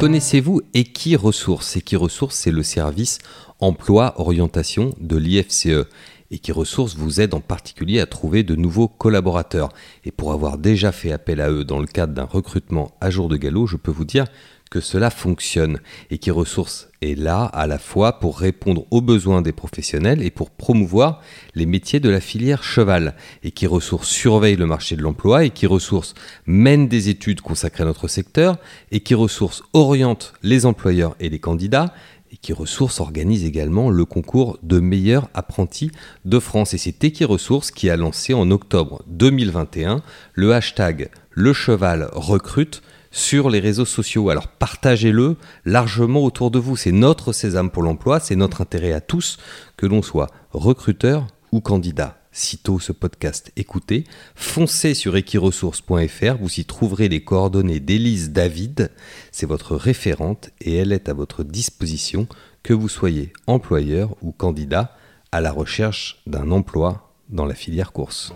[0.00, 3.18] Connaissez-vous Equiresources Equiresources, c'est le service
[3.58, 5.86] emploi orientation de l'IFCE.
[6.30, 9.68] Equiresources vous aide en particulier à trouver de nouveaux collaborateurs.
[10.06, 13.28] Et pour avoir déjà fait appel à eux dans le cadre d'un recrutement à jour
[13.28, 14.24] de galop, je peux vous dire
[14.70, 19.42] que cela fonctionne et qui ressource est là à la fois pour répondre aux besoins
[19.42, 21.20] des professionnels et pour promouvoir
[21.56, 25.50] les métiers de la filière cheval et qui ressource surveille le marché de l'emploi et
[25.50, 26.14] qui ressource
[26.46, 28.58] mène des études consacrées à notre secteur
[28.92, 31.92] et qui ressource oriente les employeurs et les candidats
[32.32, 35.90] et qui ressource organise également le concours de meilleurs apprentis
[36.24, 36.74] de France.
[36.74, 40.00] Et c'est Equiresources qui a lancé en octobre 2021
[40.34, 44.30] le hashtag le cheval recrute sur les réseaux sociaux.
[44.30, 46.76] Alors partagez-le largement autour de vous.
[46.76, 49.38] C'est notre sésame pour l'emploi, c'est notre intérêt à tous,
[49.76, 52.16] que l'on soit recruteur ou candidat.
[52.32, 54.04] Sitôt ce podcast écoutez,
[54.36, 58.92] foncez sur equiresources.fr, vous y trouverez les coordonnées d'Élise David,
[59.32, 62.28] c'est votre référente et elle est à votre disposition
[62.62, 64.96] que vous soyez employeur ou candidat
[65.32, 68.32] à la recherche d'un emploi dans la filière course.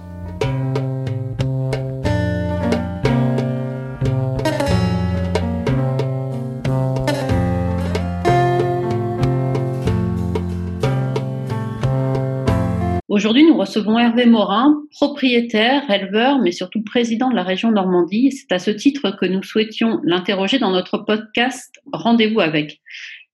[13.15, 18.33] Aujourd'hui, nous recevons Hervé Morin, propriétaire, éleveur, mais surtout président de la région Normandie.
[18.33, 22.81] C'est à ce titre que nous souhaitions l'interroger dans notre podcast Rendez-vous avec.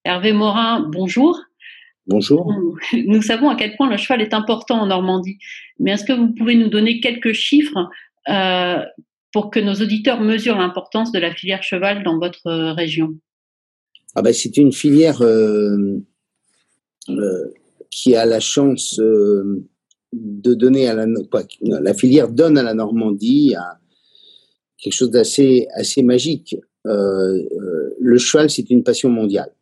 [0.05, 1.41] Hervé Morin, bonjour.
[2.07, 2.53] Bonjour.
[2.93, 5.39] Nous savons à quel point le cheval est important en Normandie,
[5.79, 7.89] mais est-ce que vous pouvez nous donner quelques chiffres
[8.29, 8.85] euh,
[9.33, 13.15] pour que nos auditeurs mesurent l'importance de la filière cheval dans votre région?
[14.15, 16.03] Ah ben, C'est une filière euh,
[17.09, 17.55] euh,
[17.91, 19.67] qui a la chance euh,
[20.13, 21.07] de donner à la,
[21.63, 23.55] la filière donne à la Normandie
[24.79, 26.57] quelque chose d'assez assez magique.
[26.87, 29.53] Euh, euh, le cheval, c'est une passion mondiale.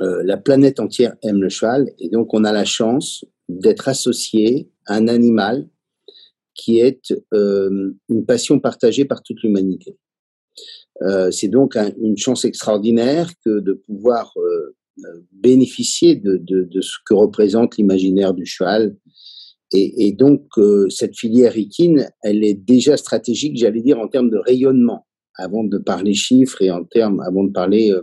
[0.00, 4.96] la planète entière aime le cheval et donc on a la chance d'être associé à
[4.96, 5.68] un animal
[6.54, 9.96] qui est une passion partagée par toute l'humanité.
[11.30, 14.34] c'est donc une chance extraordinaire que de pouvoir
[15.32, 18.96] bénéficier de, de, de, ce que représente l'imaginaire du cheval.
[19.72, 24.30] Et, et donc, euh, cette filière équine, elle est déjà stratégique, j'allais dire, en termes
[24.30, 28.02] de rayonnement, avant de parler chiffres et en termes, avant de parler euh,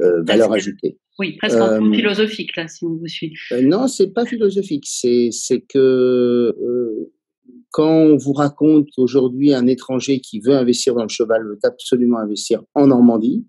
[0.00, 0.98] euh valeur ajoutée.
[1.18, 3.32] Oui, presque peu philosophique, là, si on vous suit.
[3.62, 4.84] Non, c'est pas philosophique.
[4.86, 6.54] C'est, c'est que
[7.70, 12.18] quand on vous raconte qu'aujourd'hui, un étranger qui veut investir dans le cheval veut absolument
[12.18, 13.46] investir en Normandie,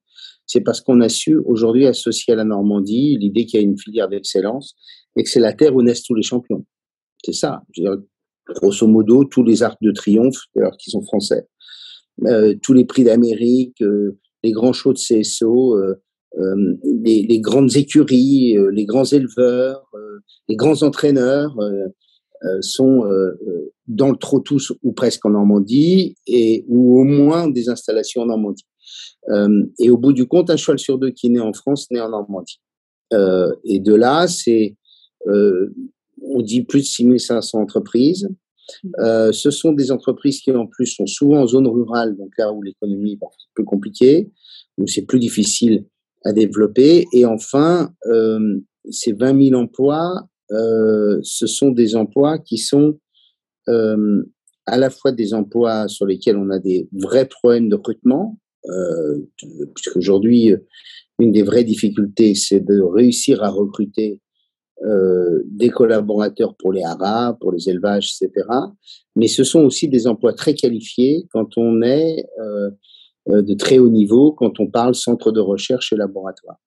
[0.49, 3.77] c'est parce qu'on a su aujourd'hui associer à la Normandie l'idée qu'il y a une
[3.77, 4.75] filière d'excellence
[5.15, 6.65] et que c'est la terre où naissent tous les champions.
[7.23, 7.61] C'est ça.
[8.55, 11.45] grosso modo, tous les arcs de triomphe, alors qui sont français,
[12.25, 16.01] euh, tous les prix d'Amérique, euh, les grands shows de CSO, euh,
[17.03, 19.87] les, grandes écuries, les grands éleveurs,
[20.47, 21.55] les grands entraîneurs
[22.61, 23.03] sont
[23.87, 28.27] dans le trot tous ou presque en Normandie et ou au moins des installations en
[28.27, 28.65] Normandie.
[29.29, 31.89] Euh, et au bout du compte, un cheval sur deux qui est né en France
[31.91, 32.59] né en Normandie.
[33.13, 34.75] Euh, et de là, c'est,
[35.27, 35.73] euh,
[36.21, 38.29] on dit plus de 6500 entreprises.
[38.99, 42.51] Euh, ce sont des entreprises qui en plus sont souvent en zone rurale, donc là
[42.51, 43.19] où l'économie est
[43.55, 44.31] plus compliquée,
[44.77, 45.85] où c'est plus difficile
[46.23, 47.05] à développer.
[47.13, 52.99] Et enfin, euh, ces 20 000 emplois, euh, ce sont des emplois qui sont
[54.65, 59.17] à la fois des emplois sur lesquels on a des vrais problèmes de recrutement, euh,
[59.75, 60.53] puisqu'aujourd'hui,
[61.19, 64.21] une des vraies difficultés, c'est de réussir à recruter
[64.85, 68.47] euh, des collaborateurs pour les haras, pour les élevages, etc.
[69.15, 72.71] Mais ce sont aussi des emplois très qualifiés quand on est euh,
[73.27, 76.57] de très haut niveau, quand on parle centre de recherche et laboratoire.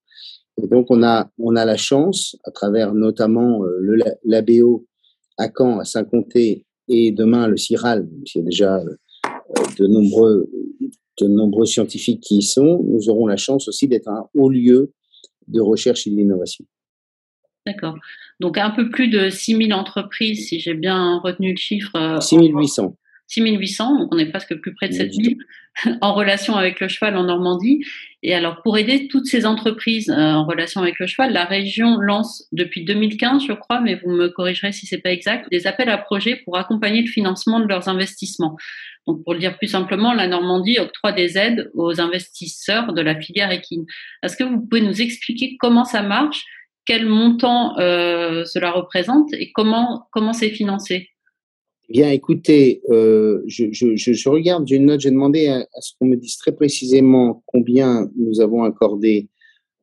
[0.62, 3.62] Et donc on a on a la chance, à travers notamment
[4.24, 4.86] l'ABO
[5.38, 8.82] à Caen, à Saint-Comté et demain le CIRAL, il y a déjà
[9.78, 10.50] de nombreux
[11.20, 14.92] de nombreux scientifiques qui y sont, nous aurons la chance aussi d'être un haut lieu
[15.48, 16.64] de recherche et d'innovation.
[17.66, 17.96] D'accord.
[18.40, 22.18] Donc un peu plus de 6000 entreprises, si j'ai bien retenu le chiffre.
[22.20, 22.96] 6800.
[23.32, 25.38] Euh, 6800, donc on est presque plus près de 7000,
[26.00, 27.84] en relation avec le cheval en Normandie.
[28.22, 31.96] Et alors, pour aider toutes ces entreprises euh, en relation avec le cheval, la région
[31.98, 35.88] lance depuis 2015, je crois, mais vous me corrigerez si c'est pas exact, des appels
[35.88, 38.56] à projets pour accompagner le financement de leurs investissements.
[39.06, 43.18] Donc, pour le dire plus simplement, la Normandie octroie des aides aux investisseurs de la
[43.18, 43.84] filière équine.
[44.22, 46.44] Est-ce que vous pouvez nous expliquer comment ça marche,
[46.84, 51.11] quel montant euh, cela représente et comment comment c'est financé?
[51.88, 56.16] Bien, écoutez, euh, je, je, je, regarde, une note, j'ai demandé à, ce qu'on me
[56.16, 59.28] dise très précisément combien nous avons accordé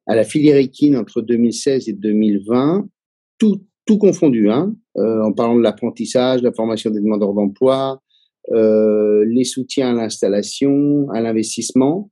[0.07, 2.87] à la filière équine entre 2016 et 2020,
[3.37, 8.01] tout, tout confondu, hein, euh, en parlant de l'apprentissage, la formation des demandeurs d'emploi,
[8.51, 12.09] euh, les soutiens à l'installation, à l'investissement.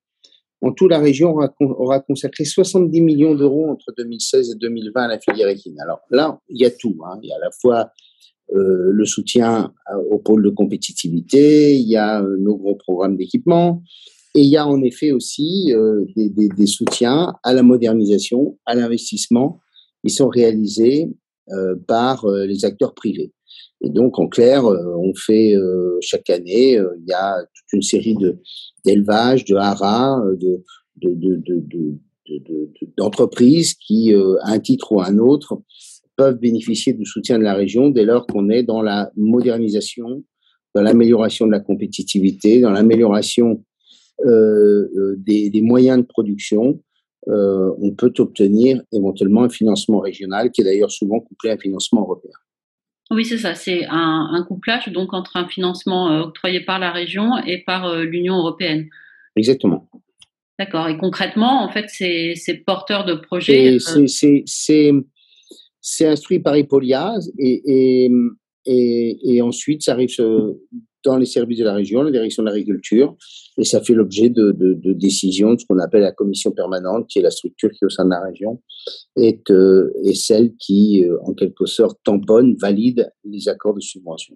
[0.62, 5.08] En tout, la région aura, aura consacré 70 millions d'euros entre 2016 et 2020 à
[5.08, 5.80] la filière équine.
[5.80, 6.98] Alors là, il y a tout.
[7.06, 7.20] Hein.
[7.24, 7.92] Il y a à la fois
[8.56, 9.74] euh, le soutien
[10.10, 13.84] au pôle de compétitivité, il y a euh, nos gros programmes d'équipement,
[14.38, 18.60] et il y a en effet aussi euh, des, des, des, soutiens à la modernisation,
[18.68, 19.60] à l'investissement,
[20.06, 21.10] qui sont réalisés
[21.50, 23.34] euh, par euh, les acteurs privés.
[23.82, 25.54] Et donc, en clair, on fait
[26.02, 28.40] chaque année, il y a toute une série de
[28.84, 30.64] d'élevages, de haras, de,
[30.96, 35.62] de, de, de d'entreprises qui, à un titre ou à un autre,
[36.18, 40.24] peuvent bénéficier du soutien de la région dès lors qu'on est dans la modernisation,
[40.76, 43.64] dans l'amélioration de la compétitivité, dans l'amélioration
[44.26, 46.82] euh, euh, des, des, moyens de production.
[47.28, 51.58] Euh, on peut obtenir éventuellement un financement régional qui est d'ailleurs souvent couplé à un
[51.58, 52.32] financement européen.
[53.12, 53.54] Oui, c'est ça.
[53.54, 58.38] C'est un, un, couplage donc entre un financement octroyé par la région et par l'Union
[58.38, 58.88] européenne.
[59.36, 59.88] Exactement.
[60.58, 60.88] D'accord.
[60.88, 63.78] Et concrètement, en fait, ces porteurs de projets.
[63.80, 64.92] C'est
[65.90, 68.10] c'est instruit par Hippolyase et,
[68.66, 70.14] et, et, ensuite ça arrive
[71.06, 73.16] dans les services de la région, la direction de l'agriculture,
[73.58, 77.08] et ça fait l'objet de, de, de, décisions de ce qu'on appelle la commission permanente,
[77.08, 78.62] qui est la structure qui au sein de la région
[79.16, 84.36] est, euh, est celle qui, euh, en quelque sorte, tamponne, valide les accords de subvention.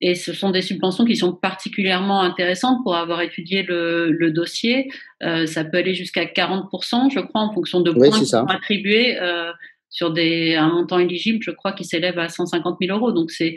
[0.00, 4.90] Et ce sont des subventions qui sont particulièrement intéressantes pour avoir étudié le, le dossier.
[5.22, 9.18] Euh, ça peut aller jusqu'à 40%, je crois, en fonction de points qui sont attribués.
[9.20, 9.50] Euh,
[9.90, 13.12] sur des, un montant éligible, je crois, qui s'élève à 150 000 euros.
[13.12, 13.56] Donc, c'est.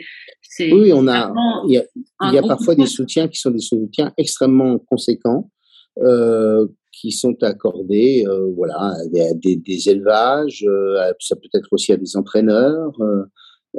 [0.60, 1.32] Oui, on a,
[1.66, 1.84] il y a,
[2.22, 5.50] il y a parfois des soutiens qui sont des soutiens extrêmement conséquents,
[6.00, 11.92] euh, qui sont accordés euh, voilà, à des, des, élevages, euh, ça peut être aussi
[11.92, 12.92] à des entraîneurs,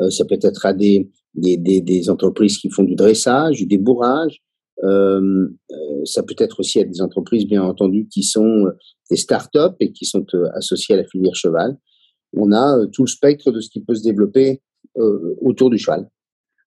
[0.10, 4.42] ça peut être à des, des, des, entreprises qui font du dressage, du débourrage.
[4.82, 8.66] Ça peut être aussi à des entreprises, bien entendu, qui sont
[9.10, 11.78] des start-up et qui sont associées à la filière cheval
[12.36, 14.62] on a euh, tout le spectre de ce qui peut se développer
[14.98, 16.10] euh, autour du cheval.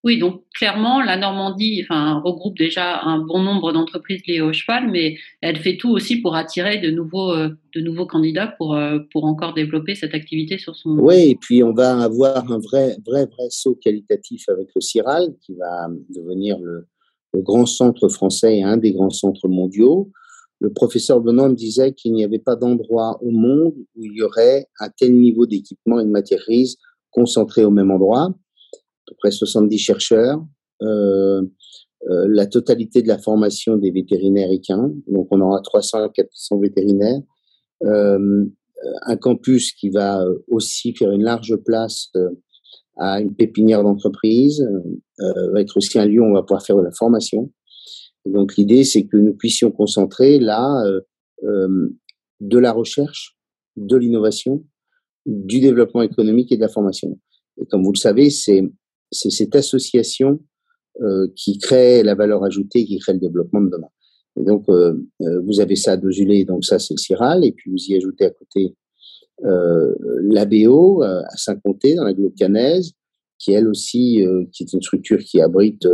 [0.05, 4.89] Oui, donc clairement, la Normandie enfin, regroupe déjà un bon nombre d'entreprises liées au cheval,
[4.91, 8.79] mais elle fait tout aussi pour attirer de nouveaux, euh, de nouveaux candidats pour,
[9.13, 10.91] pour encore développer cette activité sur son.
[10.91, 15.35] Oui, et puis on va avoir un vrai, vrai, vrai saut qualitatif avec le CIRAL,
[15.45, 16.87] qui va devenir le,
[17.33, 20.13] le grand centre français et un des grands centres mondiaux
[20.61, 24.23] le professeur Benoît me disait qu'il n'y avait pas d'endroit au monde où il y
[24.23, 26.77] aurait un tel niveau d'équipement et de matière grise
[27.11, 28.25] concentré au même endroit.
[28.25, 28.31] À
[29.07, 30.45] peu près 70 chercheurs,
[30.83, 31.43] euh,
[32.09, 36.59] euh, la totalité de la formation des vétérinaires équins, donc on aura 300 à 400
[36.59, 37.21] vétérinaires,
[37.85, 38.45] euh,
[39.03, 42.31] un campus qui va aussi faire une large place euh,
[42.97, 44.61] à une pépinière d'entreprise,
[45.21, 47.51] euh, va être aussi un lieu où on va pouvoir faire de la formation
[48.27, 51.01] donc l'idée, c'est que nous puissions concentrer là euh,
[51.45, 51.89] euh,
[52.41, 53.37] de la recherche,
[53.77, 54.65] de l'innovation,
[55.27, 57.19] du développement économique et de la formation.
[57.61, 58.63] Et comme vous le savez, c'est
[59.11, 60.41] cette association
[61.01, 63.89] euh, qui crée la valeur ajoutée, qui crée le développement de demain.
[64.37, 67.71] Et donc, euh, euh vous avez ça à donc ça c'est le CIRAL, et puis
[67.71, 68.75] vous y ajoutez à côté
[69.45, 75.41] euh, l'ABO à Saint-Comté, dans la Globe qui elle aussi, qui est une structure qui
[75.41, 75.87] abrite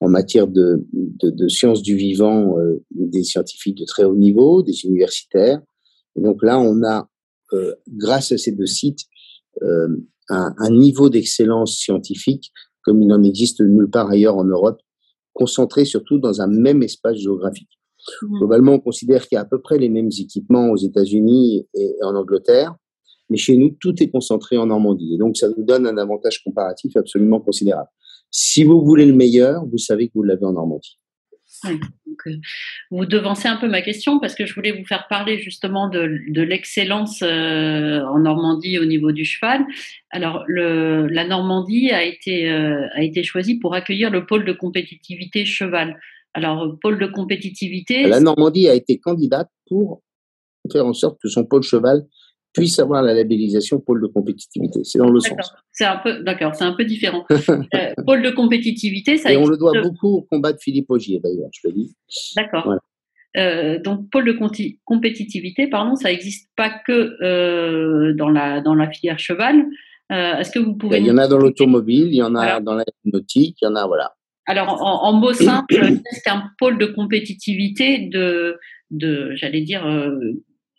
[0.00, 4.62] en matière de, de, de sciences du vivant euh, des scientifiques de très haut niveau,
[4.62, 5.60] des universitaires.
[6.16, 7.08] Et donc là, on a,
[7.52, 9.00] euh, grâce à ces deux sites,
[9.62, 9.88] euh,
[10.28, 14.80] un, un, niveau d'excellence scientifique comme il n'en existe nulle part ailleurs en Europe,
[15.32, 17.68] concentré surtout dans un même espace géographique.
[18.22, 18.38] Mmh.
[18.38, 21.96] Globalement, on considère qu'il y a à peu près les mêmes équipements aux États-Unis et
[22.02, 22.76] en Angleterre,
[23.28, 25.14] mais chez nous, tout est concentré en Normandie.
[25.14, 27.88] Et donc, ça nous donne un avantage comparatif absolument considérable.
[28.38, 30.98] Si vous voulez le meilleur, vous savez que vous l'avez en Normandie.
[31.64, 32.36] Oui, donc, euh,
[32.90, 36.18] vous devancez un peu ma question parce que je voulais vous faire parler justement de,
[36.28, 39.64] de l'excellence euh, en Normandie au niveau du cheval.
[40.10, 44.52] Alors, le, la Normandie a été, euh, a été choisie pour accueillir le pôle de
[44.52, 45.98] compétitivité cheval.
[46.34, 48.06] Alors, pôle de compétitivité.
[48.06, 50.02] La Normandie a été candidate pour
[50.70, 52.04] faire en sorte que son pôle cheval
[52.56, 54.80] puisse avoir la labellisation pôle de compétitivité.
[54.84, 55.54] C'est dans le sens.
[55.72, 57.24] C'est un peu, d'accord, c'est un peu différent.
[57.30, 59.32] euh, pôle de compétitivité, ça.
[59.32, 61.94] Et on le doit beaucoup au combat de Philippe Augier, d'ailleurs, je le dis.
[62.36, 62.64] D'accord.
[62.64, 62.80] Voilà.
[63.36, 64.38] Euh, donc pôle de
[64.84, 69.66] compétitivité, pardon, ça n'existe pas que euh, dans la dans la filière cheval.
[70.08, 72.60] Est-ce que vous pouvez Il y en a dans l'automobile, il y en a voilà.
[72.60, 74.14] dans l'aéronautique, il y en a voilà.
[74.46, 75.74] Alors, en, mots simples,
[76.10, 78.58] c'est qu'un pôle de compétitivité de,
[78.90, 80.20] de j'allais dire, euh,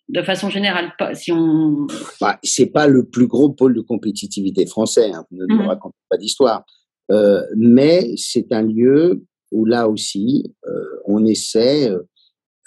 [0.10, 1.88] de façon générale, pas, si on.
[2.22, 5.68] Bah, c'est pas le plus gros pôle de compétitivité français, hein, ne nous mmh.
[5.68, 6.66] racontez pas d'histoire.
[7.12, 10.72] Euh, mais c'est un lieu où là aussi, euh,
[11.06, 11.90] on essaie,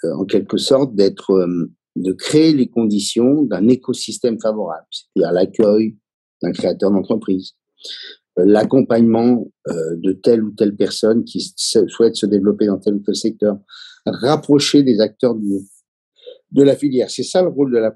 [0.03, 1.47] en quelque sorte, d'être,
[1.95, 5.97] de créer les conditions d'un écosystème favorable, c'est-à-dire l'accueil
[6.41, 7.53] d'un créateur d'entreprise,
[8.37, 13.15] l'accompagnement euh, de telle ou telle personne qui souhaite se développer dans tel ou tel
[13.15, 13.57] secteur,
[14.05, 15.59] rapprocher des acteurs du,
[16.51, 17.09] de la filière.
[17.09, 17.95] C'est ça le rôle de la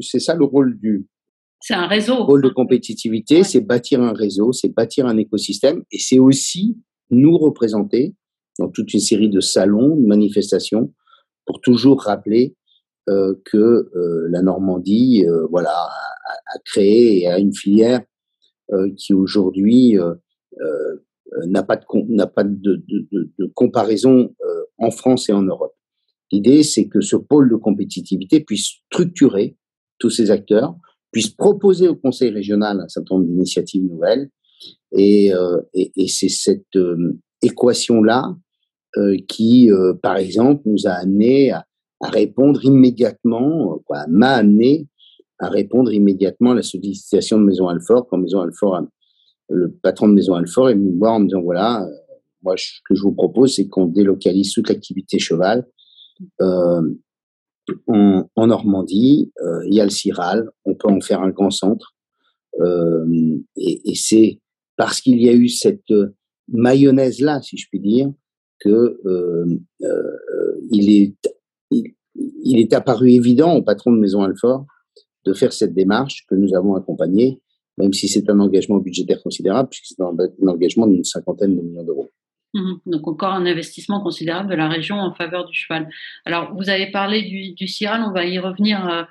[0.00, 1.06] c'est ça le rôle du
[1.60, 2.22] c'est un réseau.
[2.24, 6.78] Rôle de compétitivité, c'est bâtir un réseau, c'est bâtir un écosystème et c'est aussi
[7.10, 8.14] nous représenter
[8.60, 10.92] dans toute une série de salons, de manifestations
[11.46, 12.54] pour toujours rappeler
[13.08, 18.02] euh, que euh, la Normandie voilà a, a, créé et a une filière
[18.74, 20.14] euh, qui aujourd'hui euh,
[20.60, 23.08] euh, n'a pas de n'a pas de, de,
[23.38, 24.34] de, comparaison
[24.76, 25.74] en France et en Europe.
[26.32, 29.56] L'idée, c'est que ce pôle de compétitivité puisse structurer
[29.98, 30.76] tous ces acteurs,
[31.10, 34.30] puisse proposer au Conseil régional un certain nombre d'initiatives nouvelles,
[34.92, 35.32] et,
[35.74, 36.76] et, et c'est cette
[37.42, 38.36] équation-là
[39.28, 39.70] qui,
[40.02, 41.64] par exemple, nous a amené à,
[42.00, 44.86] à répondre immédiatement, m'a amené
[45.38, 48.82] à répondre immédiatement à la sollicitation de Maison Alfort quand Maison Alfort,
[49.48, 51.90] le patron de Maison Alfort est venu me voir en me disant voilà, euh,
[52.42, 55.77] moi ce que je vous propose c'est qu'on délocalise toute l'activité cheval euh,
[56.40, 56.82] en,
[58.34, 59.32] en, Normandie.
[59.42, 61.94] Euh, il y a le Ciral, on peut en faire un grand centre
[62.60, 64.40] euh, et, c'est
[64.76, 65.92] parce qu'il y a eu cette
[66.48, 68.10] mayonnaise là, si je puis dire,
[68.60, 71.14] que euh, euh,
[72.44, 74.66] est apparu évident au patron de Maison Alfort
[75.24, 77.40] de faire cette démarche que nous avons accompagnée,
[77.76, 81.84] même si c'est un engagement budgétaire considérable, puisque c'est un, engagement d'une cinquantaine de millions
[81.84, 82.08] d'euros.
[82.54, 85.88] Mmh Donc encore un investissement considérable de la région en faveur du cheval.
[86.24, 89.02] Alors vous avez parlé du, du CIRAL, on va y revenir euh,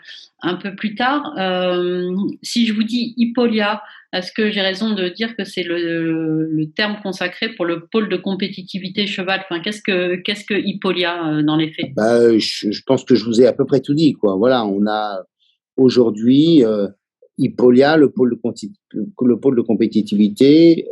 [0.42, 1.36] un peu plus tard.
[1.38, 6.64] Euh, si je vous dis Hippolia, est-ce que j'ai raison de dire que c'est le,
[6.76, 9.46] terme consacré pour le pôle de compétitivité cheval?
[9.64, 11.94] Qu'est-ce que qu'est-ce euh, dans les faits?
[11.96, 14.16] Bah, je, pense que je vous ai à peu près tout dit.
[14.22, 15.24] Voilà, on a
[15.80, 16.64] Aujourd'hui,
[17.38, 20.88] Hippolia, le pôle de compétitivité,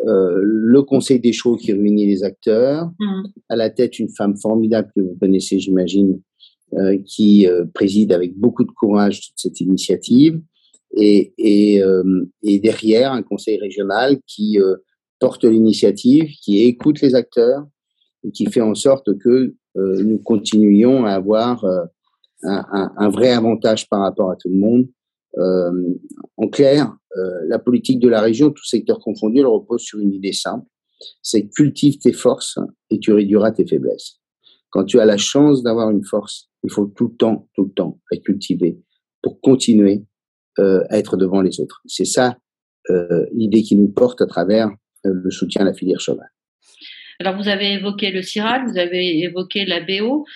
[0.00, 3.22] euh, le conseil des chevaux qui réunit les acteurs, mmh.
[3.48, 6.20] à la tête une femme formidable que vous connaissez, j'imagine,
[6.74, 10.40] euh, qui euh, préside avec beaucoup de courage toute cette initiative,
[10.96, 11.82] et, et,
[12.44, 14.60] et derrière un conseil régional qui
[15.18, 17.64] porte l'initiative, qui écoute les acteurs
[18.22, 21.64] et qui fait en sorte que nous continuions à avoir
[22.44, 24.86] un, un, vrai avantage par rapport à tout le monde.
[25.38, 25.94] Euh,
[26.36, 30.12] en clair, euh, la politique de la région, tout secteur confondu, elle repose sur une
[30.12, 30.66] idée simple,
[31.22, 32.58] c'est cultive tes forces
[32.90, 34.20] et tu réduiras tes faiblesses.
[34.70, 37.72] Quand tu as la chance d'avoir une force, il faut tout le temps, tout le
[37.72, 38.78] temps la cultiver
[39.22, 40.04] pour continuer
[40.58, 41.82] euh, à être devant les autres.
[41.86, 42.38] C'est ça
[43.32, 44.68] l'idée qui nous porte à travers
[45.04, 46.28] le soutien à la filière cheval.
[47.18, 50.26] Alors vous avez évoqué le CIRAL, vous avez évoqué la BO.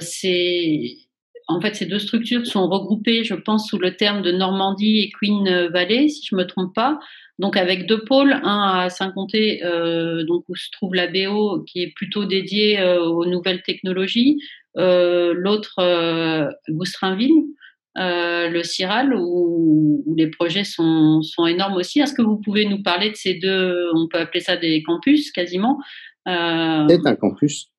[0.00, 1.07] C'est
[1.48, 5.10] en fait, ces deux structures sont regroupées, je pense, sous le terme de Normandie et
[5.10, 6.98] Queen Valley, si je me trompe pas.
[7.38, 11.82] Donc avec deux pôles, un à Saint-Comté, euh, donc où se trouve la BO, qui
[11.82, 14.38] est plutôt dédiée euh, aux nouvelles technologies,
[14.76, 17.44] euh, l'autre euh, Goustrinville,
[17.96, 22.00] euh, le Ciral, où, les projets sont, sont énormes aussi.
[22.00, 25.30] Est-ce que vous pouvez nous parler de ces deux, on peut appeler ça des campus
[25.30, 25.78] quasiment
[26.26, 27.70] euh, C'est un campus.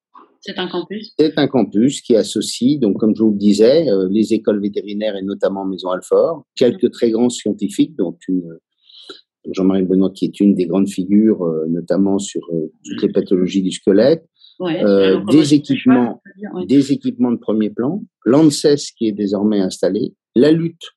[0.41, 1.13] C'est un campus?
[1.17, 5.15] C'est un campus qui associe, donc comme je vous le disais, euh, les écoles vétérinaires
[5.15, 8.57] et notamment Maison Alfort, quelques très grands scientifiques, dont une
[9.51, 13.61] Jean-Marie Benoît qui est une des grandes figures, euh, notamment sur euh, toutes les pathologies
[13.61, 14.25] du squelette,
[14.59, 16.65] ouais, euh, des équipements, dire, ouais.
[16.65, 20.89] des équipements de premier plan, l'ANSES qui est désormais installé, la lutte,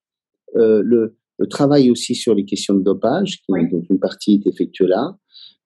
[0.56, 3.68] euh, le, le, travail aussi sur les questions de dopage, qui ouais.
[3.68, 5.16] donc une partie est effectuée là,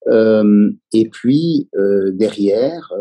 [0.08, 1.68] euh, et puis
[2.12, 2.92] derrière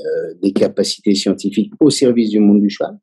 [0.00, 2.96] euh, des capacités scientifiques au service du monde du cheval.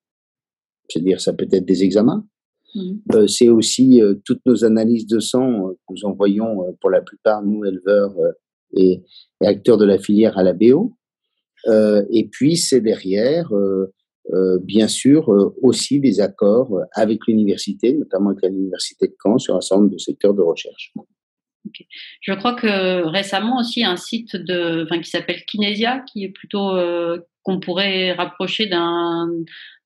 [0.87, 2.25] C'est-à-dire, ça peut être des examens.
[2.73, 2.93] Mmh.
[3.13, 7.43] Euh, c'est aussi euh, toutes nos analyses de sang que nous envoyons pour la plupart,
[7.43, 8.15] nous, éleveurs
[8.73, 9.01] et,
[9.41, 10.93] et, acteurs de la filière à la BO.
[11.67, 13.51] et puis, c'est derrière,
[14.61, 15.27] bien sûr,
[15.61, 19.99] aussi des accords avec l'université, notamment avec l'université de Caen, sur un certain nombre de
[19.99, 20.93] secteurs de recherche.
[21.67, 21.87] Okay.
[22.21, 26.71] Je crois que récemment aussi un site de, enfin, qui s'appelle Kinesia, qui est plutôt
[26.71, 29.29] euh, qu'on pourrait rapprocher d'un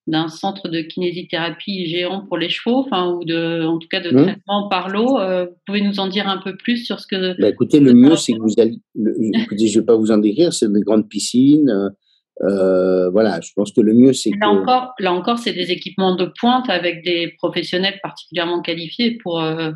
[0.07, 4.09] d'un centre de kinésithérapie géant pour les chevaux, enfin, ou de, en tout cas de
[4.09, 4.24] mmh.
[4.24, 5.19] traitement par l'eau.
[5.19, 7.39] Euh, vous pouvez nous en dire un peu plus sur ce que.
[7.39, 8.79] Bah, écoutez, le mieux, c'est que vous allez.
[9.36, 11.71] écoutez, je ne vais pas vous en décrire, c'est des grandes piscines.
[12.41, 14.31] Euh, voilà, je pense que le mieux, c'est.
[14.39, 19.41] Là encore, là encore, c'est des équipements de pointe avec des professionnels particulièrement qualifiés pour,
[19.41, 19.71] euh,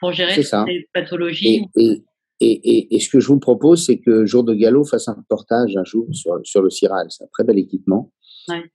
[0.00, 1.66] pour gérer ces pathologies.
[1.76, 2.02] Et,
[2.40, 5.74] et, et, ce que je vous propose, c'est que Jour de Galop fasse un reportage
[5.76, 7.06] un jour sur, sur le CIRAL.
[7.08, 8.12] C'est un très bel équipement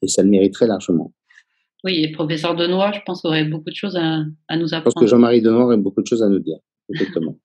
[0.01, 1.13] et ça le mériterait largement.
[1.83, 4.79] Oui, et professeur Denoy, je pense, aurait beaucoup de choses à, à nous apprendre.
[4.79, 6.57] Je pense que Jean-Marie Denoy aurait beaucoup de choses à nous dire,
[6.89, 7.37] exactement.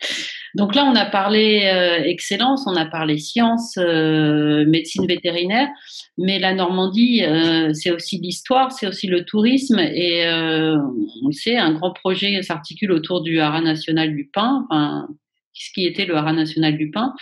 [0.54, 5.68] Donc là, on a parlé euh, excellence, on a parlé science, euh, médecine vétérinaire,
[6.16, 11.56] mais la Normandie, euh, c'est aussi l'histoire, c'est aussi le tourisme, et on le sait,
[11.56, 14.30] un grand projet s'articule autour du haras national du.
[14.34, 15.08] Enfin,
[15.54, 17.14] ce qui était le haras national du pain,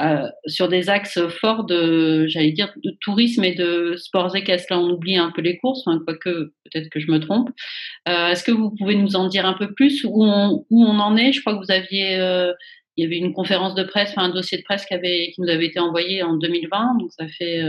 [0.00, 4.72] euh, sur des axes forts de, j'allais dire, de tourisme et de sports équestres.
[4.72, 7.50] Là, on oublie un peu les courses, enfin, quoique peut-être que je me trompe.
[8.08, 10.98] Euh, est-ce que vous pouvez nous en dire un peu plus où on, où on
[10.98, 11.32] en est?
[11.32, 12.52] Je crois que vous aviez, euh,
[12.96, 15.48] il y avait une conférence de presse, un dossier de presse qui, avait, qui nous
[15.48, 17.62] avait été envoyé en 2020, donc ça fait,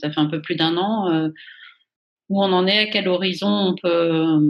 [0.00, 1.30] ça fait un peu plus d'un an.
[2.28, 2.78] où on en est?
[2.80, 4.40] À quel horizon on peut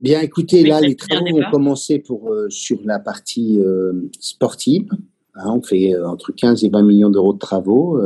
[0.00, 4.88] Bien, écoutez, là, les travaux vont commencer pour, euh, sur la partie euh, sportive.
[5.34, 8.00] Hein, on fait euh, entre 15 et 20 millions d'euros de travaux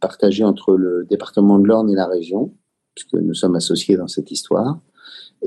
[0.00, 2.54] partagés entre le département de l'Orne et la région,
[2.94, 4.80] puisque nous sommes associés dans cette histoire.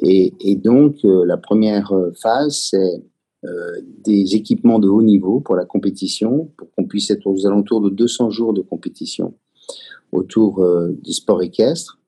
[0.01, 3.03] Et, et donc, la première phase, c'est
[4.05, 7.89] des équipements de haut niveau pour la compétition, pour qu'on puisse être aux alentours de
[7.89, 9.33] 200 jours de compétition
[10.13, 10.65] autour
[11.03, 11.99] des sports équestres.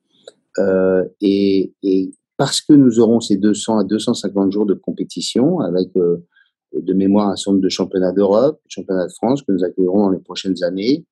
[1.21, 2.11] et, et
[2.43, 6.17] parce que nous aurons ces 200 à 250 jours de compétition avec euh,
[6.73, 10.19] de mémoire un centre de championnat d'Europe, championnat de France que nous accueillerons dans les
[10.19, 11.05] prochaines années,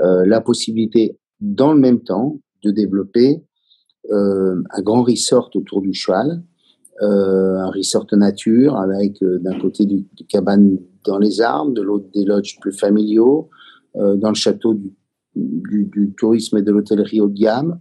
[0.00, 3.42] euh, la possibilité dans le même temps de développer
[4.10, 6.42] euh, un grand resort autour du cheval,
[7.02, 12.58] un resort nature avec d'un côté du, cabane dans les arbres, de l'autre des lodges
[12.58, 13.50] plus familiaux,
[13.94, 14.74] dans le château
[15.34, 17.80] du, tourisme et de l'hôtellerie haut de gamme,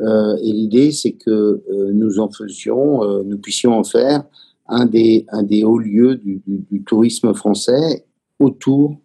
[0.00, 4.24] et l'idée, c'est que euh, nous en faisions, euh, nous puissions en faire
[4.66, 8.06] un des, un des hauts lieux du, du, tourisme français
[8.38, 8.96] autour,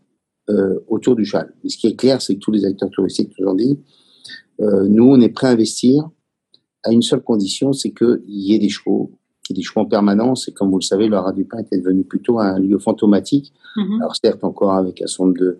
[0.87, 1.53] autour du cheval.
[1.63, 3.77] Et ce qui est clair, c'est que tous les acteurs touristiques nous ont dit,
[4.59, 6.09] nous, on est prêt à investir
[6.83, 9.11] à une seule condition, c'est qu'il y ait des chevaux,
[9.43, 10.47] qu'il y ait des chevaux en permanence.
[10.47, 13.51] Et comme vous le savez, le du Pain était devenu plutôt un lieu fantomatique.
[13.75, 13.99] Mm-hmm.
[13.99, 15.59] Alors certes, encore avec un certain nombre de,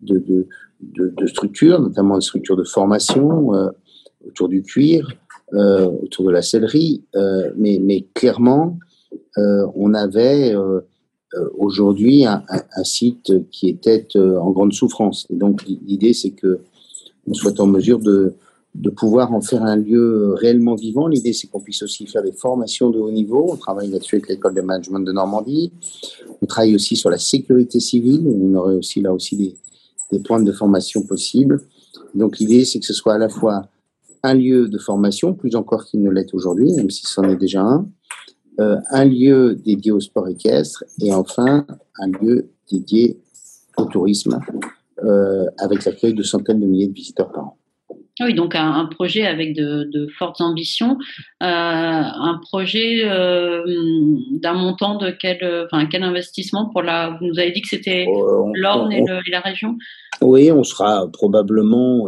[0.00, 0.48] de, de,
[0.80, 3.52] de, de structures, notamment des structures de formation,
[4.26, 5.12] autour du cuir,
[5.52, 8.78] euh, autour de la sellerie, euh, mais, mais, clairement,
[9.38, 10.54] euh, on avait
[11.58, 12.42] aujourd'hui un,
[12.84, 15.26] site qui était en grande souffrance.
[15.30, 16.60] Et donc l'idée, c'est que
[17.26, 18.34] on soit en mesure de,
[18.74, 21.08] de pouvoir en faire un lieu réellement vivant.
[21.08, 23.46] L'idée, c'est qu'on puisse aussi faire des formations de haut niveau.
[23.50, 25.72] On travaille là-dessus avec l'école de management de Normandie.
[26.40, 28.26] On travaille aussi sur la sécurité civile.
[28.26, 29.56] On aurait aussi là aussi des,
[30.12, 31.60] des points de formation possibles.
[32.14, 33.68] Donc l'idée, c'est que ce soit à la fois
[34.24, 37.60] un lieu de formation, plus encore qu'il ne l'est aujourd'hui, même si c'en est déjà
[37.60, 37.86] un,
[38.58, 41.66] euh, un lieu dédié au sport équestre et enfin
[41.98, 43.18] un lieu dédié
[43.76, 44.40] au tourisme
[45.04, 47.56] euh, avec l'accueil de centaines de milliers de visiteurs par an.
[48.20, 50.96] Oui, donc un, projet avec de, fortes ambitions,
[51.42, 57.18] euh, un projet d'un montant de quel, enfin, quel investissement pour la.
[57.18, 58.06] Vous nous avez dit que c'était
[58.54, 59.76] l'Orne et, la région?
[60.22, 62.06] Oui, on sera probablement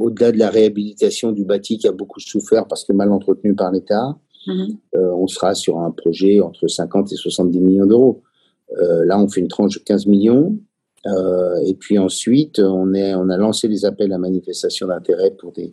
[0.00, 3.70] au-delà de la réhabilitation du bâti qui a beaucoup souffert parce que mal entretenu par
[3.70, 4.76] l'État, mhm.
[4.96, 8.22] euh, on sera sur un projet entre 50 et 70 millions d'euros.
[8.78, 10.58] Euh, là, on fait une tranche de 15 millions.
[11.06, 15.52] Euh, et puis ensuite, on, est, on a lancé des appels à manifestation d'intérêt pour
[15.52, 15.72] des,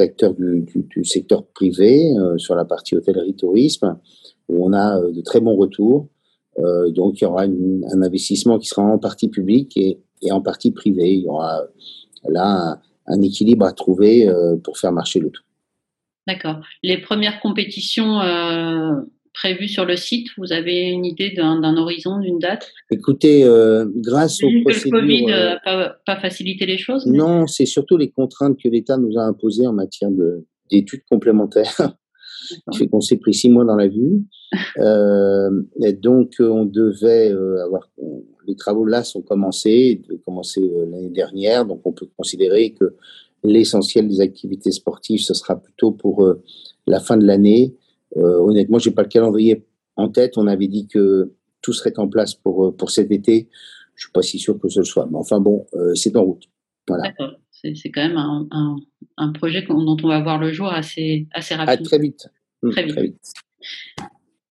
[0.00, 0.64] acteurs du,
[1.04, 3.98] secteur privé sur la partie hôtellerie-tourisme,
[4.48, 6.06] où on a de très bons retours.
[6.90, 10.70] donc, il y aura un investissement qui sera en partie public et, et en partie
[10.70, 11.12] privé.
[11.12, 11.62] Il y aura
[12.28, 15.42] là un équilibre à trouver euh, pour faire marcher le tout.
[16.26, 16.60] D'accord.
[16.82, 18.92] Les premières compétitions euh,
[19.34, 22.70] prévues sur le site, vous avez une idée d'un horizon, d'une date?
[22.90, 24.90] Écoutez, euh, grâce aux procédures...
[24.90, 28.68] Que le Covid n'a pas, pas, facilité les choses Non, c'est surtout les contraintes que
[28.68, 30.10] l'État nous a imposées en matière
[30.70, 31.94] d'études complémentaires.
[32.70, 34.24] Qui fait qu'on s'est pris six mois dans la vue.
[34.78, 37.32] et donc, on devait
[37.64, 37.88] avoir
[38.46, 42.94] les travaux là sont commencés, commencé euh, l'année dernière, donc on peut considérer que
[43.44, 46.42] l'essentiel des activités sportives, ce sera plutôt pour euh,
[46.86, 47.74] la fin de l'année.
[48.16, 49.64] Euh, honnêtement, j'ai pas le calendrier
[49.96, 50.36] en tête.
[50.36, 53.48] On avait dit que tout serait en place pour, pour cet été.
[53.94, 55.08] Je suis pas si sûr que ce soit.
[55.10, 56.44] Mais enfin bon, c'est en route.
[56.88, 57.12] Voilà.
[57.62, 58.76] C'est quand même un,
[59.16, 61.86] un, projet dont on va voir le jour assez, assez rapidement.
[61.86, 62.28] Ah, très vite.
[62.70, 63.34] Très vite.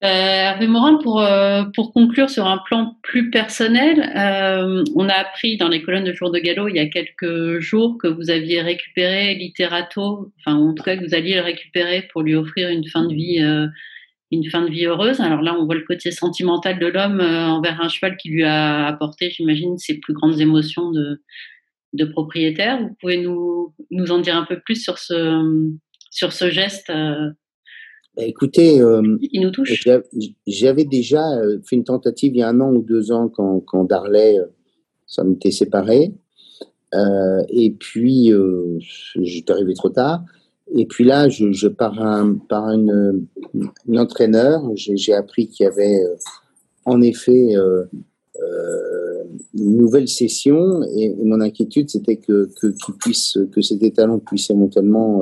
[0.04, 5.14] Euh, Hervé Morin, pour, euh, pour conclure sur un plan plus personnel, euh, on a
[5.14, 8.32] appris dans les colonnes de Jour de Gallo il y a quelques jours que vous
[8.32, 12.70] aviez récupéré Literato, enfin en tout cas que vous alliez le récupérer pour lui offrir
[12.70, 13.46] une fin de vie,
[14.32, 15.20] une fin de vie heureuse.
[15.20, 18.88] Alors là, on voit le côté sentimental de l'homme envers un cheval qui lui a
[18.88, 21.22] apporté, j'imagine, ses plus grandes émotions de,
[21.94, 22.82] de propriétaire.
[22.82, 25.72] Vous pouvez nous, nous en dire un peu plus sur ce,
[26.10, 26.92] sur ce geste
[28.16, 29.18] bah, écoutez, euh,
[30.46, 33.62] j'avais déjà euh, fait une tentative il y a un an ou deux ans quand,
[33.62, 34.48] quand Darley euh,
[35.08, 36.14] s'en était séparé.
[37.50, 38.34] et puis,
[39.16, 40.24] j'étais arrivé trop tard.
[40.74, 43.28] Et puis là, je, je par, un, par une,
[43.88, 46.00] une entraîneur, j'ai appris qu'il y avait
[46.86, 47.56] en effet
[49.54, 50.82] une nouvelle session.
[50.96, 52.68] Et, mon inquiétude, c'était que, que,
[53.00, 55.22] puisse, que ces étalons puissent éventuellement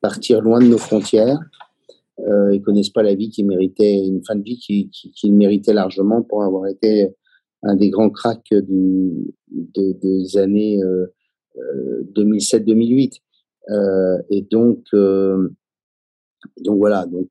[0.00, 1.38] partir loin de nos frontières
[2.20, 5.30] euh, ils connaissent pas la vie qui méritait, une fin de vie qui, qui, qui
[5.30, 7.08] méritait largement pour avoir été
[7.62, 11.06] un des grands cracks du, des années euh,
[12.14, 13.20] 2007-2008.
[13.70, 15.48] Euh, euh, et donc, euh,
[16.58, 17.30] donc voilà, donc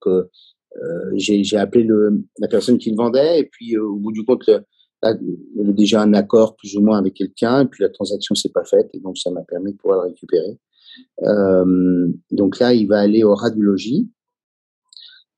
[1.16, 4.50] j'ai appelé le, la personne qui le vendait et puis au bout du compte,
[5.22, 8.36] il y avait déjà un accord plus ou moins avec quelqu'un et puis la transaction
[8.36, 10.58] s'est pas faite et donc ça m'a permis de pouvoir le récupérer.
[12.32, 14.10] donc là, il va aller au radiologie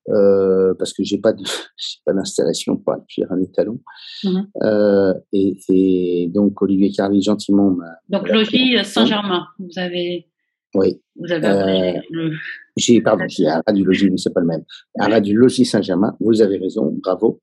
[0.09, 1.43] euh, parce que j'ai pas de
[2.05, 3.79] pas d'installation pour appuyer un étalon.
[4.23, 4.47] Mhm.
[4.61, 7.97] euh, et, et, donc Olivier Carly gentiment m'a.
[8.09, 10.27] Donc logis Saint-Germain, vous avez.
[10.75, 11.01] Oui.
[11.15, 12.29] Vous avez euh,
[12.75, 14.63] J'ai pardon, j'ai un radiologie, mais c'est pas le même.
[14.99, 16.15] Un radiologie Saint-Germain.
[16.19, 17.39] Vous avez raison, bravo.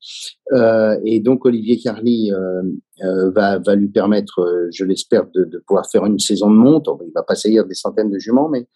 [0.53, 2.63] Euh, et donc Olivier Carly euh,
[3.03, 6.57] euh va va lui permettre, euh, je l'espère, de, de, pouvoir faire une saison de
[6.57, 6.89] monte.
[7.07, 8.67] Il va pas saillir des centaines de juments, mais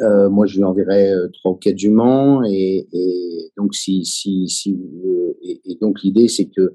[0.00, 4.48] euh, moi, je lui enverrai euh, trois ou quatre juments et, et donc si si
[4.48, 6.74] si euh, et, et, donc l'idée c'est que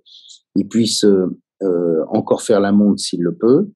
[0.56, 3.70] il puisse euh, encore faire la monte s'il le peut,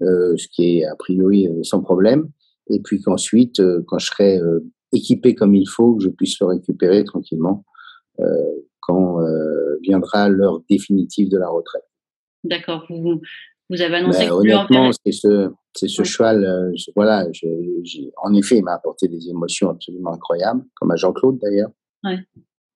[0.00, 2.28] ce qui est a priori sans problème,
[2.70, 4.40] et puis qu'ensuite quand je serai
[4.92, 7.64] équipé comme il faut, je puisse le récupérer tranquillement
[8.80, 9.18] quand
[9.82, 11.84] viendra l'heure définitive de la retraite.
[12.44, 12.84] D'accord.
[12.88, 13.20] Vous,
[13.68, 16.44] vous avez annoncé ben, honnêtement, c'est ce, c'est ce cheval.
[16.44, 17.26] Euh, voilà,
[18.22, 21.70] en effet, il m'a apporté des émotions absolument incroyables, comme à Jean-Claude d'ailleurs.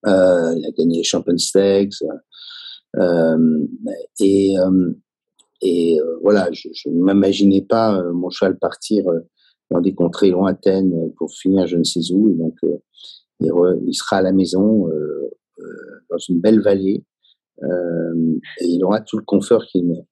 [0.06, 2.02] Euh, il a gagné les Champion Stakes.
[2.96, 3.66] Euh,
[4.18, 4.92] et euh,
[5.62, 9.04] et euh, voilà, je, ne m'imaginais pas mon cheval partir
[9.70, 12.28] dans des contrées lointaines pour finir je ne sais où.
[12.28, 12.58] Et donc,
[13.40, 13.50] il,
[13.86, 14.88] il, sera à la maison
[16.10, 17.04] dans une belle vallée
[17.62, 20.06] et il aura tout le confort qu'il mérite.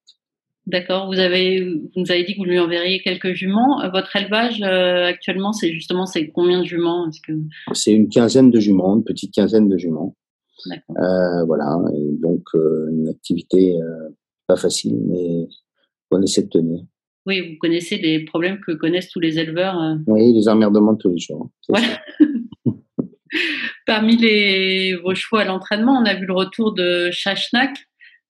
[0.69, 1.07] D'accord.
[1.07, 3.81] Vous avez, vous nous avez dit que vous lui enverriez quelques juments.
[3.83, 7.09] Euh, votre élevage euh, actuellement, c'est justement c'est combien de juments?
[7.27, 7.33] Que
[7.73, 10.15] c'est une quinzaine de juments, une petite quinzaine de juments.
[10.71, 11.79] Euh, voilà.
[11.95, 13.79] Et donc une activité
[14.47, 15.47] pas facile, mais
[16.11, 16.81] on essaie de tenir.
[17.29, 19.77] Oui, vous connaissez les problèmes que connaissent tous les éleveurs.
[20.07, 21.51] Oui, les emmerdements de tous les jours.
[23.87, 27.77] Parmi les, vos choix à l'entraînement, on a vu le retour de Chachnak.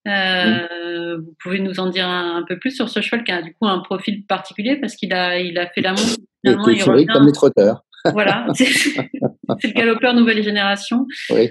[0.08, 3.54] Euh, vous pouvez nous en dire un, peu plus sur ce cheval qui a du
[3.54, 6.16] coup un profil particulier parce qu'il a, il a fait la montre.
[6.42, 7.06] Il, il revient.
[7.06, 7.84] comme les trotteurs.
[8.12, 11.06] Voilà, c'est le galopeur nouvelle génération.
[11.30, 11.50] Oui.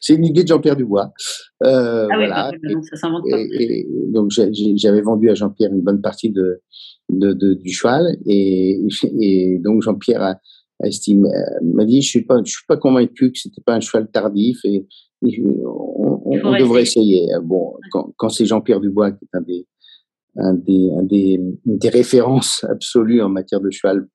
[0.00, 1.12] C'est une idée de Jean-Pierre Dubois.
[1.64, 2.52] Euh, ah voilà.
[2.62, 3.38] oui, ça s'invente pas.
[3.38, 6.60] Et, donc j'avais vendu à Jean-Pierre une bonne partie de,
[7.08, 8.80] de, de du cheval et,
[9.20, 10.40] et donc Jean-Pierre a,
[10.84, 11.28] estimé,
[11.62, 14.58] m'a dit je suis pas, je suis pas convaincu que c'était pas un cheval tardif
[14.64, 14.86] et
[15.22, 17.28] on, devrait essayer.
[17.44, 17.74] Bon,
[18.16, 19.66] quand, c'est Jean-Pierre Dubois qui est un des,
[20.36, 24.08] un des, un des, des, références absolues en matière de cheval,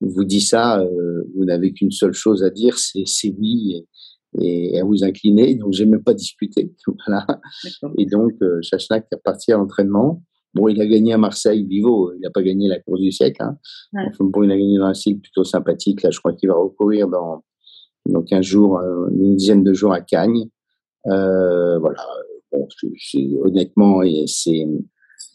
[0.00, 3.86] vous dit ça, euh, vous n'avez qu'une seule chose à dire, c'est oui et,
[4.38, 5.54] et, à vous incliner.
[5.54, 6.72] Donc, j'ai même pas discuté.
[7.06, 7.26] Voilà.
[7.98, 10.22] Et donc, euh, est parti à l'entraînement.
[10.54, 12.12] Bon, il a gagné à Marseille, Vivo.
[12.14, 13.42] Il n'a pas gagné la course du siècle.
[13.42, 13.56] Hein.
[13.94, 16.02] Enfin, bon, il a gagné dans un style plutôt sympathique.
[16.02, 17.44] Là, je crois qu'il va recourir dans,
[18.06, 20.48] donc un jour, euh, une dizaine de jours à Cagnes.
[21.06, 22.04] Euh, voilà.
[22.52, 22.66] Bon,
[23.44, 24.66] honnêtement, c'est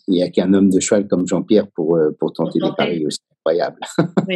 [0.08, 3.05] il n'y a qu'un homme de cheval comme Jean-Pierre pour, euh, pour tenter des paris
[3.05, 3.79] aussi incroyables.
[4.27, 4.36] Oui.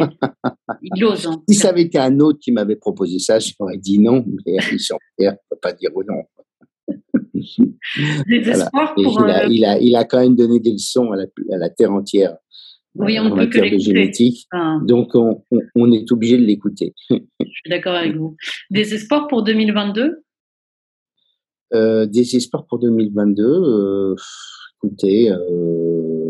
[0.82, 1.26] Il ose.
[1.26, 1.42] Hein.
[1.48, 5.32] si ça avait été un autre qui m'avait proposé ça, j'aurais dit non, mais Jean-Pierre
[5.32, 6.22] ne peut pas dire non.
[8.44, 8.70] Voilà.
[8.94, 11.56] Pour, il, a, il, a, il, a, quand même donné des leçons à la, à
[11.56, 12.36] la terre entière
[12.96, 14.48] oui, on en matière de génétique.
[14.82, 15.44] Donc, on,
[15.76, 16.92] on, est obligé de l'écouter.
[17.10, 18.36] Je suis d'accord avec vous.
[18.70, 20.24] Des espoirs pour 2022
[21.72, 24.16] euh, Des espoirs pour 2022 euh,
[24.82, 25.38] Écoutez, euh,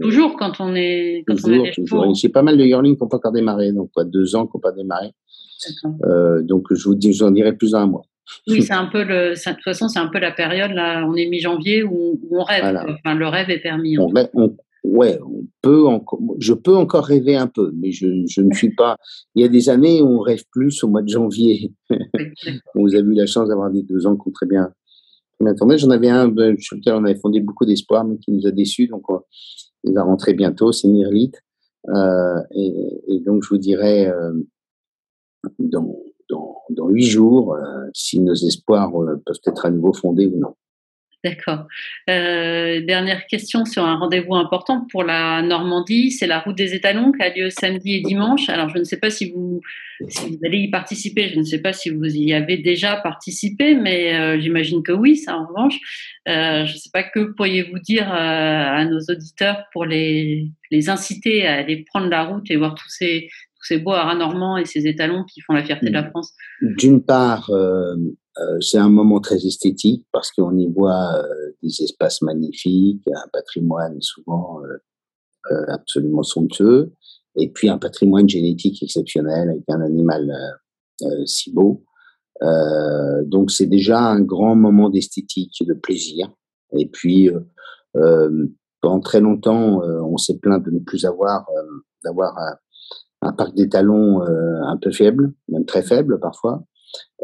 [0.00, 1.24] toujours quand on est.
[1.26, 2.14] Quand toujours, on toujours.
[2.14, 4.56] J'ai pas mal de yearlings qui n'ont pas encore démarré, donc quoi, deux ans qui
[4.56, 5.08] n'ont pas démarré.
[6.42, 8.02] donc je vous dis, j'en dirai plus un mois.
[8.48, 9.34] Oui, c'est un peu le.
[9.34, 11.04] De toute façon, c'est un peu la période là.
[11.06, 12.64] On est mi-janvier où, on rêve.
[12.64, 13.98] Enfin, le rêve est permis.
[13.98, 14.12] On,
[14.84, 16.20] ouais, on peut encore.
[16.38, 18.96] Je peux encore rêver un peu, mais je, je, ne suis pas.
[19.34, 21.72] Il y a des années où on rêve plus au mois de janvier.
[22.74, 24.72] Vous avez eu la chance d'avoir des deux ans qui ont très bien.
[25.56, 25.78] tourné.
[25.78, 28.50] J'en avais un ben, sur lequel on avait fondé beaucoup d'espoir, mais qui nous a
[28.50, 28.86] déçus.
[28.86, 29.04] Donc,
[29.84, 30.72] il va rentrer bientôt.
[30.72, 31.32] C'est Nirlit.
[31.88, 34.32] Euh, et, donc, je vous dirais euh,
[35.58, 35.96] dans
[36.70, 40.54] dans huit jours euh, si nos espoirs euh, peuvent être à nouveau fondés ou non.
[41.22, 41.66] D'accord.
[42.08, 47.12] Euh, dernière question sur un rendez-vous important pour la Normandie, c'est la route des étalons
[47.12, 48.48] qui a lieu samedi et dimanche.
[48.48, 49.60] Alors je ne sais pas si vous,
[50.08, 53.74] si vous allez y participer, je ne sais pas si vous y avez déjà participé,
[53.74, 55.78] mais j'imagine que oui, ça en revanche.
[56.26, 61.56] je ne sais pas que pourriez-vous dire à nos auditeurs pour les, les inciter à
[61.56, 63.28] aller prendre la route et voir tous ces,
[63.62, 66.10] ces beaux haras normands et ces étalons qui font la fierté de la mm.
[66.10, 67.96] France D'une part, euh, euh,
[68.60, 74.00] c'est un moment très esthétique parce qu'on y voit euh, des espaces magnifiques, un patrimoine
[74.00, 74.60] souvent
[75.68, 76.92] absolument somptueux,
[77.36, 80.30] et puis un patrimoine génétique exceptionnel avec un animal
[81.24, 81.82] si beau.
[83.24, 86.30] donc c'est déjà un grand moment d'esthétique, de plaisir.
[86.76, 87.30] Et puis
[88.82, 91.46] pendant très longtemps, on s'est plaint de ne plus avoir
[92.04, 92.36] d'avoir
[93.22, 96.64] un parc d'étalons euh, un peu faible, même très faible parfois,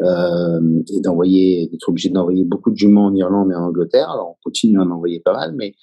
[0.02, 4.10] euh, et d'envoyer, d'être obligé d'envoyer beaucoup de juments en Irlande et en Angleterre.
[4.10, 5.74] Alors on continue à en envoyer pas mal, mais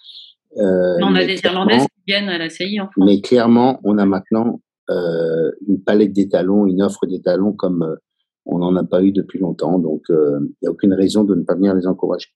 [0.58, 3.06] euh, on a des Irlandaises qui viennent à la CI en France.
[3.08, 7.98] Mais clairement, on a maintenant euh, une palette d'étalons, une offre d'étalons comme
[8.46, 9.80] on n'en a pas eu depuis longtemps.
[9.80, 12.28] Donc, il n'y a aucune raison de ne pas venir les encourager.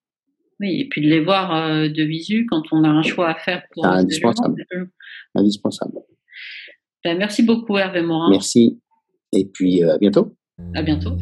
[0.59, 1.51] Oui, et puis de les voir
[1.87, 3.85] de visu quand on a un choix à faire pour.
[3.85, 4.65] Ah, indispensable.
[5.35, 5.99] Indispensable.
[7.03, 8.31] Ben, merci beaucoup Hervé Morin.
[8.31, 8.81] Merci.
[9.31, 10.37] Et puis à bientôt.
[10.73, 11.17] À bientôt.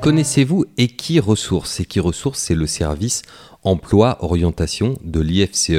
[0.00, 1.80] Connaissez-vous Equiresources?
[1.80, 3.22] Equiresources, c'est le service
[3.62, 5.72] emploi orientation de l'IFCE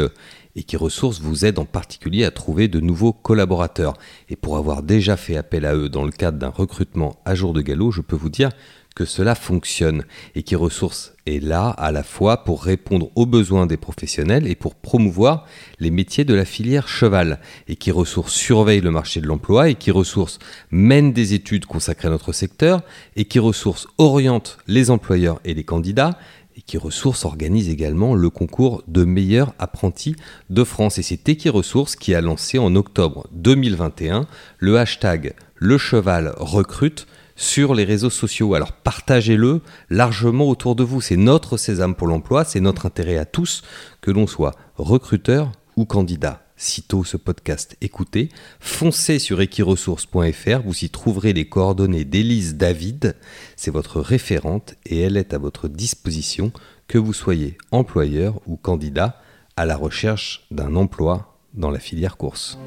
[0.56, 3.94] et qui ressources vous aide en particulier à trouver de nouveaux collaborateurs.
[4.30, 7.54] Et pour avoir déjà fait appel à eux dans le cadre d'un recrutement à jour
[7.54, 8.50] de galop, je peux vous dire
[8.96, 10.04] que cela fonctionne
[10.36, 14.56] et qui ressource est là à la fois pour répondre aux besoins des professionnels et
[14.56, 15.46] pour promouvoir
[15.80, 19.76] les métiers de la filière cheval et qui ressource surveille le marché de l'emploi et
[19.76, 20.40] qui ressource
[20.72, 22.82] mène des études consacrées à notre secteur
[23.16, 26.18] et qui ressource oriente les employeurs et les candidats
[26.62, 30.16] et qui Ressources organise également le concours de meilleurs apprentis
[30.50, 31.00] de France.
[31.00, 34.28] Et c'est Equiresources qui a lancé en octobre 2021
[34.60, 38.54] le hashtag Le Cheval Recrute sur les réseaux sociaux.
[38.54, 41.02] Alors partagez-le largement autour de vous.
[41.02, 43.64] C'est notre sésame pour l'emploi, c'est notre intérêt à tous,
[44.02, 50.90] que l'on soit recruteur ou candidat sitôt ce podcast écouté, foncez sur equiresources.fr, vous y
[50.90, 53.16] trouverez les coordonnées d'Élise David,
[53.56, 56.52] c'est votre référente et elle est à votre disposition,
[56.88, 59.20] que vous soyez employeur ou candidat
[59.58, 62.58] à la recherche d'un emploi dans la filière course.